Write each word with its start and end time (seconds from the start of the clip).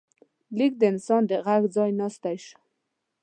لیک 0.57 0.73
د 0.79 0.83
انسان 0.91 1.21
د 1.27 1.31
غږ 1.45 1.63
ځای 1.75 1.91
ناستی 1.99 2.37
شو. 2.45 2.59